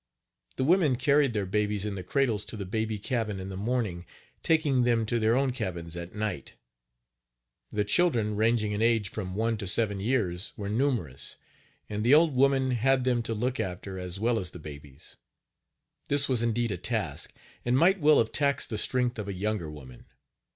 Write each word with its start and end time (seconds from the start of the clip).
The 0.55 0.63
women 0.63 0.95
carried 0.95 1.33
their 1.33 1.45
babies 1.45 1.85
in 1.85 1.93
the 1.93 2.01
cradles 2.01 2.43
to 2.45 2.57
the 2.57 2.65
baby 2.65 2.97
cabin 2.97 3.39
in 3.39 3.49
the 3.49 3.55
morning, 3.55 4.07
taking 4.41 4.81
them 4.81 5.05
to 5.05 5.19
their 5.19 5.35
own 5.35 5.51
cabins 5.51 5.95
at 5.95 6.15
night. 6.15 6.55
The 7.71 7.85
children 7.85 8.35
ranging 8.35 8.71
in 8.71 8.81
age 8.81 9.09
from 9.09 9.35
one 9.35 9.57
to 9.57 9.67
seven 9.67 9.99
years 9.99 10.53
were 10.57 10.69
numerous, 10.69 11.37
and 11.87 12.03
the 12.03 12.15
old 12.15 12.35
woman 12.35 12.71
had 12.71 13.03
them 13.03 13.21
to 13.21 13.35
look 13.35 13.59
after 13.59 13.99
as 13.99 14.19
well 14.19 14.39
as 14.39 14.49
the 14.49 14.57
babies. 14.57 15.17
This 16.07 16.27
was 16.27 16.41
indeed 16.41 16.71
a 16.71 16.77
task, 16.77 17.31
and 17.63 17.77
might 17.77 17.99
well 17.99 18.17
have 18.17 18.31
taxed 18.31 18.71
the 18.71 18.79
strength 18.79 19.19
of 19.19 19.27
a 19.27 19.33
younger 19.33 19.69
woman. 19.69 20.07